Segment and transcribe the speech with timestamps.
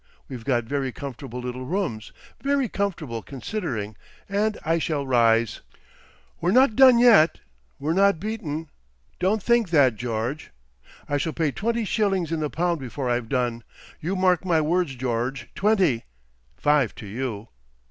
[0.27, 2.11] _We've got very comfortable little rooms,
[2.41, 3.95] very comfortable considering,
[4.27, 5.61] and I shall rise.
[6.39, 7.37] We're not done yet,
[7.77, 8.71] we're not beaten;
[9.19, 10.49] don't think that, George.
[11.07, 16.95] I shall pay twenty shillings in the pound before I've done—you mark my words, George,—twenty—five
[16.95, 17.49] to you....